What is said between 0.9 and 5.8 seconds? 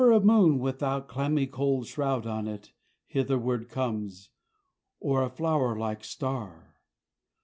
clammy cold shroud on it Hitherward comes, or a flower